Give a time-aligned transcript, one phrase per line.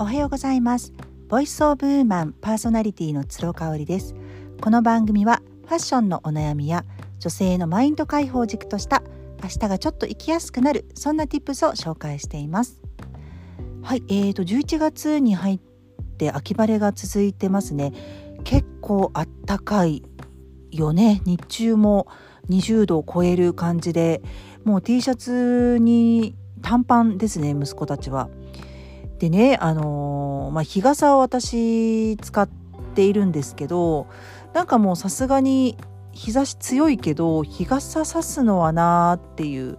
[0.00, 0.94] おはようございます。
[1.28, 4.14] ボイスオブウーマンパーソナリティの鶴香織です。
[4.58, 6.86] この番組はファッションのお悩みや
[7.18, 9.02] 女性のマインド解放軸とした
[9.42, 12.80] 明日がちょっと生きやすくなるそんな tips を紹介しています。
[13.82, 15.58] はいえーと11月に入っ
[16.16, 17.92] て秋晴れが続いてますね。
[18.42, 20.02] 結構あったかい。
[20.70, 21.20] よね。
[21.26, 22.06] 日中も
[22.48, 24.22] 20度を超える感じで
[24.64, 28.30] もう T シャツに短パンですね息子たちは。
[29.20, 32.48] でねあのー、まあ、日傘を私使っ
[32.94, 34.08] ているんですけど
[34.54, 35.76] なんかもうさすがに
[36.12, 39.78] 日差し強いけど日傘さすのはなーっていう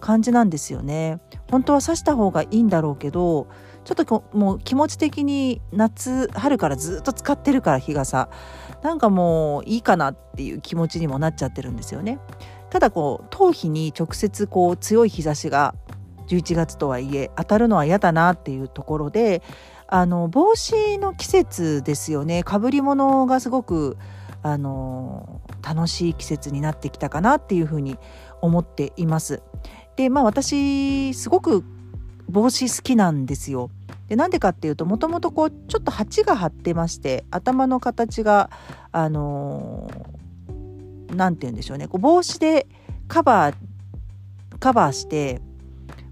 [0.00, 1.20] 感じなんですよね。
[1.50, 3.46] 本当は差した方がいいんだろうけど
[3.84, 8.28] ちょっともう気持ち的に夏春からずっと使ってるから日傘
[8.82, 12.18] なんかもういいかなっていう気持ちにもなっちゃってるんですよね。
[12.70, 15.74] ただこう頭皮に直接こう強い日差しが
[16.30, 19.42] 11月とはいえ当たるのは嫌だなっていうところで
[19.88, 23.98] あの帽子の季節ですよねかぶり物がすごく
[24.42, 27.98] あの楽しい季節になってきたかなっていうふうに
[28.40, 29.42] 思っています。
[29.96, 31.64] でまあ私すごく
[32.28, 33.70] 帽子好きなんですよ。
[34.08, 38.50] でなんでかっていうともともとこうちょっと鉢が張ってまして頭の形が
[38.92, 39.90] あの
[41.14, 42.66] 何て言うんでしょうねこう帽子で
[43.08, 43.54] カバー
[44.58, 45.40] カバーして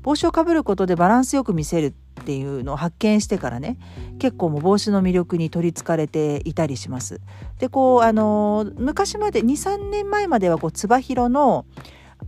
[0.09, 3.77] 帽子をかぶることでバランスよく見せるっていうのを発見してからね
[4.19, 7.21] 結構もう帽子の魅力に取りつかれていたりします。
[7.59, 11.67] でこうあの昔まで23年前まではこうつば広の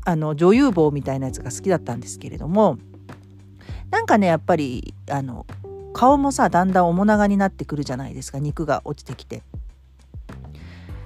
[0.04, 2.76] あの女優帽みたいなやつが好きだったんですけれども
[3.90, 5.46] なんかねやっぱりあの
[5.94, 9.42] 顔もさだんだん面長になってくるじゃないですか肉が落ちてきて。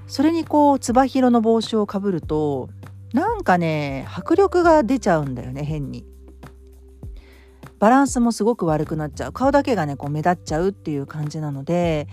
[0.08, 2.68] それにこうつば広の帽子をかぶると
[3.12, 6.13] なんかね迫力が出ちゃうんだよね変に。
[7.84, 12.08] バランスもすごく悪くなっちゃう顔だけがねこう目立っちゃうっていう感じなので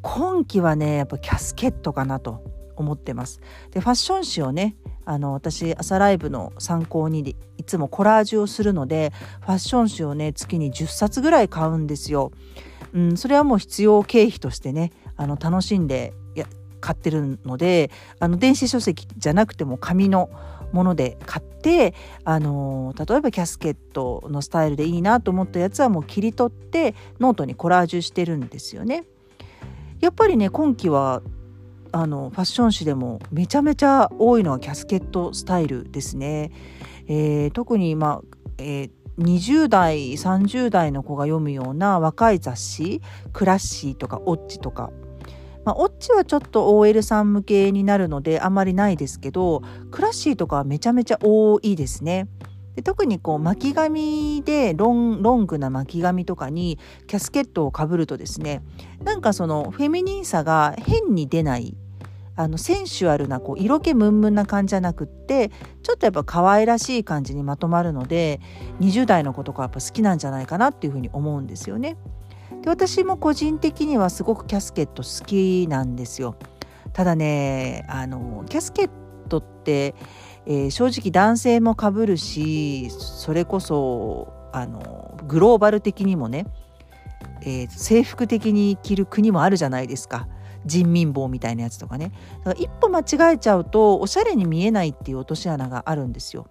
[0.00, 2.44] 今季はねやっぱキャスケットかなと
[2.76, 3.40] 思ってます。
[3.72, 12.30] でファッション誌をねあの私朝ライブの参考にいつもコラージュをするのでファッション誌をね月に10冊ぐらい買うんですよ。
[12.94, 16.46] うん、それはもう必要経費としてねあの楽しんでや
[16.82, 20.28] 買ってるのであの電子書籍じゃなくても紙の
[20.72, 21.94] もので買って
[22.24, 29.04] あの例えばキャスケットのスタイルでいいなと思ったやつはもう切り取ってノートにコラージュしてるんですよね。
[30.00, 31.22] やっぱりね今期は
[31.92, 36.50] あのファッション誌でもめちゃめちゃ多いのはキャスケットスタイルですね。
[37.06, 44.90] えー、特にまあ、えー20代30代の子が読むような若い雑誌クラッシーとかオッチとか
[45.64, 52.28] まあ、オッチはちょっと OL さん向けになるのであんまりないですけどクラッシーとかはめちゃめちゃ多いですね。
[52.74, 58.62] で特にこう巻き髪でロンロングな巻き髪とかにキャスケットをかぶるとですね
[59.04, 61.76] なんかそのフェミニンさが変に出ない
[62.34, 65.50] あのセンシュアルなこう色気ムンムンな感じじゃなくって
[65.82, 68.40] ちょっとやっぱ可愛らしい感じにまとまるので
[68.80, 71.98] 20代の子とかやっぱ好きなんじゃないかなっていうふうに思うんですよね。
[72.62, 76.36] で私も個人的にはすごくキャスケット好きなんですよ。
[76.92, 78.90] ただねあのキャスケッ
[79.28, 79.94] トって、
[80.46, 86.46] えー、正直男性もかぶるしそれこそあのグローバル的にもね、
[87.42, 90.28] えー、制服的に着る国もあるじゃないですか。
[90.64, 92.12] 人民帽みたいなやつとかね
[92.44, 96.46] だから一歩間違えちゃうとおしゃれに見えないっていう落とし穴があるんですよ。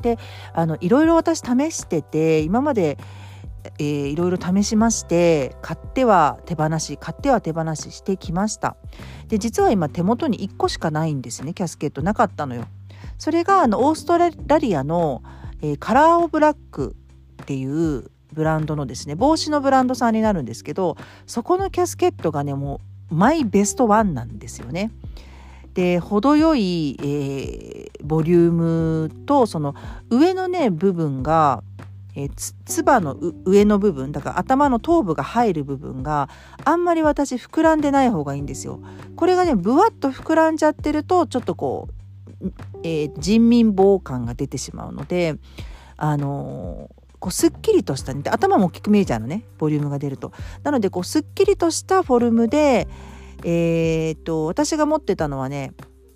[0.00, 0.18] で
[0.54, 2.96] あのいろいろ私試してて今まで
[3.78, 8.76] えー、いろいろ試しまして買っては手放し買っては手放ししてきました。
[9.28, 12.66] で実は今手元に1個しかないんですねキャスケットなかったのよ。
[13.18, 15.22] それがあのオーストラリアの、
[15.62, 16.96] えー、カラーオブラック
[17.42, 20.96] っていうブランドのですね帽子のブランドさんになるんですけど
[21.26, 24.90] そこのキャスケットがねもうマイベストワンなんですよね。
[25.74, 29.74] で程よい、えー、ボリュームとその
[30.10, 31.62] 上のね部分が
[32.14, 36.28] えー、つばの上の部分だから頭の頭部が入る部分が
[36.64, 38.80] あんまり私膨らんでない方がいいんですよ。
[39.16, 41.88] これがねぶわっと膨らんじゃってるとちょっとこ
[42.42, 42.52] う、
[42.82, 45.36] えー、人民防感が出てしまうので
[45.96, 50.32] あのーこうすっきりとした頭も大きく見えちゃうのねボリュームが出ると。
[50.62, 52.88] なのでこうすっきりとしたフォルムで
[53.44, 55.74] えー、っと私が持ってたのはね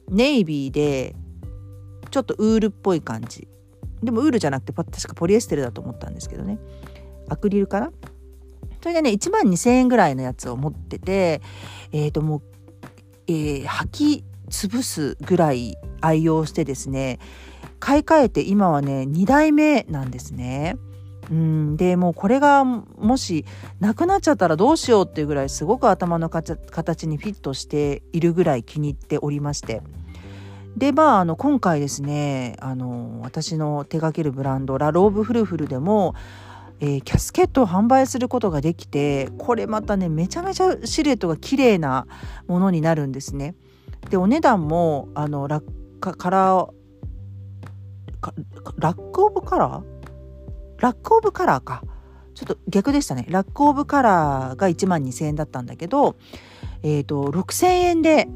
[0.09, 1.15] ネイビーで
[2.11, 3.49] ちょっとウールっぽい感じ
[4.05, 6.59] でもウールじゃなくて確かポリエステルだと思ったんですけどね。
[7.29, 7.93] アクリルかな？
[8.83, 11.41] それでね1万2,000円ぐらいのやつを持ってて
[11.93, 12.43] えっ、ー、ともう、
[13.29, 17.19] えー、履き潰すぐらい愛用してですね
[17.81, 20.77] 買い替えて今はね2代目なんですね。
[21.31, 23.47] うんでもうこれがもし
[23.81, 29.83] なくなっちゃったらどうしようっていうぐらいすごく頭の形にフィットしているぐらい気に入っておりまして。
[30.77, 36.15] でまああの今回ですねあの私の手掛けるブランドラローブフルフルでも
[36.81, 42.07] えー、キャスケットを販売することができてこれまたねめちゃめちゃシルエットが綺麗な
[42.47, 43.55] ものになるんですね。
[44.11, 45.65] でお値段もあのラッ
[46.01, 46.71] カラー
[48.77, 50.83] ラックオブカラー？
[50.83, 51.83] ラックオブカラーか。
[52.35, 53.27] ちょっと逆でしたね。
[53.29, 56.17] ラックオブカラーが1万2000円だったんだけど、
[56.83, 58.29] え、ー、6000円で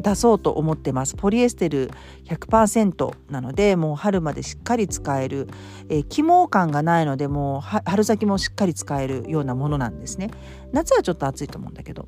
[0.00, 1.14] 出そうと思ってます。
[1.14, 1.90] ポリエステル
[2.24, 5.48] 100%なので、もう春までしっかり使える、
[5.88, 10.30] えー、起毛感がないので、もう春先もしっかり使えるようなものなんですね。
[10.72, 12.06] 夏はちょっと暑いと思うんだけど。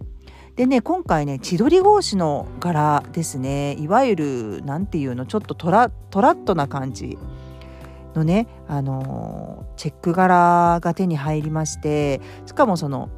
[0.57, 3.75] でね、今回ね、千鳥格子の柄ですね。
[3.75, 7.19] いわゆる、なんていうの、ちょっとトラトラットな感じ。
[8.15, 13.09] のね、あのチェック柄が手に入りましてしかもその、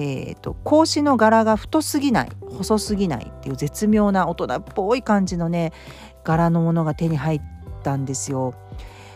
[0.00, 5.72] えーと、格子の柄が太すぎない細すぎないっていう絶妙な大人っぽい感じのね
[6.22, 7.42] 柄のものが手に入っ
[7.82, 8.54] たんですよ。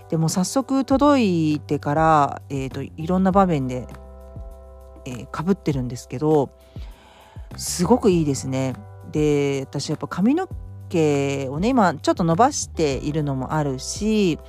[0.09, 3.87] でも早速届いてから、えーと、いろんな場面で、
[5.07, 6.51] えー、かぶってるんですけど
[7.57, 8.75] すごくいいですね。
[9.13, 10.49] で私やっぱ髪の
[10.89, 14.41] 毛をね今ちょっと伸ばしているのもあるし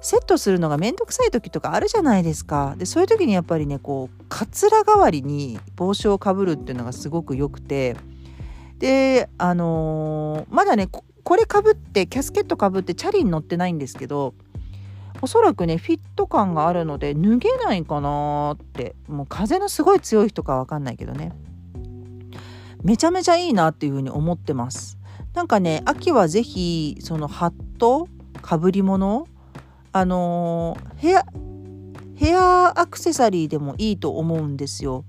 [0.00, 2.74] セットするのがめんどくさい時とかあるじゃないですか。
[2.78, 7.96] でそういう時にやっぱりねこうカツラ代わりに帽子をかぶるっていうのがすごく良くて。
[8.78, 14.34] であのー、まだねこれかぶってキャスケットかぶってチャリに乗ってないんですけど
[15.22, 21.32] おそらくねフィット感があるので脱げないかなってもう風のすごい強い人かわかんないけどね。
[22.82, 24.98] めちゃめちゃいいなっていうふうに思ってます。
[25.34, 28.08] なんかね秋は是非そのハット
[28.42, 29.26] かぶり物
[29.96, 31.24] あのヘア
[32.16, 35.06] ヘアアクセサリーでもいいと思うんですよ。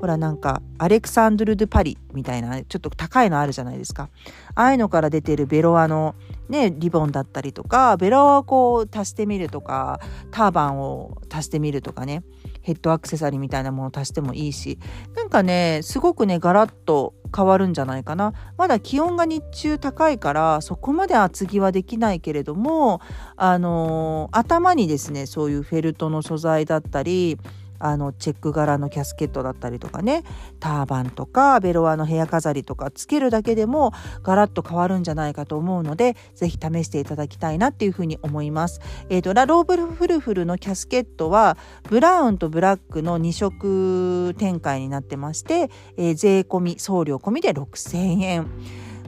[0.00, 4.08] ほらなんかアレクサンドル・ドゥ・パリみたいなちょっと高いのあるじゃないですか。
[4.56, 6.16] ああいうのから出てるベロアの
[6.48, 10.00] ねリボンだったりとかベロアをこう足してみるとか
[10.32, 12.24] ターバンを足してみるとかね
[12.66, 14.80] ヘッドアクセサリーみたいなものを足してもいいし
[15.14, 18.32] なんかねすごくねガラッと変わるんじゃないかな。
[18.56, 23.00] まだ気温が日中高いからそこまで厚着はできないけれども
[23.36, 27.38] あのー、頭にですねそういうフェルトの素材だったり
[27.78, 30.24] あのチェック柄のキャスケットだったりとかね
[30.60, 33.92] ターバンとかベロアの部屋飾りとかつけるだけでも
[34.22, 38.80] ガラッと変わるんじゃないかと思うので是非試していただきたいなっていうふうに思います。
[39.08, 48.50] えーと、ラローブルフルフルのキャスケットはブラウンとブラックの2色展開になってまして、えー、税込み送料込みで6000円。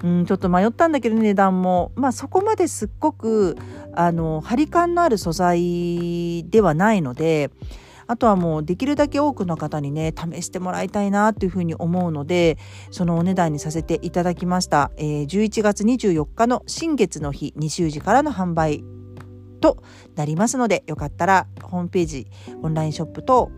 [0.05, 3.57] うんちょっと迷ったんだけど値段もまあそこまですっごく
[3.95, 7.51] あの張り感のある素材ではないので
[8.09, 12.59] あとはもうできるだけ多くの方にね試してもらいたいなというふうに思うので
[12.91, 18.83] そのお値段にさせていただきました、えー、11月24日の新月の日20時からの販売
[19.61, 19.83] と
[20.17, 22.27] なりますのでよかったらホームページ
[22.63, 23.51] オンラインショップ等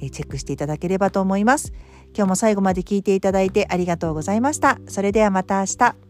[0.00, 1.72] チェックしていただければと思います。
[2.14, 4.78] 今日も最後まで聞いていただいてありがとうございました。
[4.88, 6.05] それではまた明日。